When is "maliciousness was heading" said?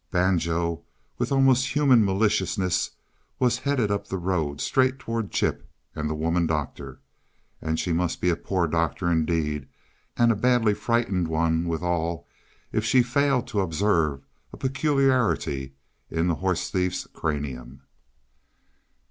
2.03-3.91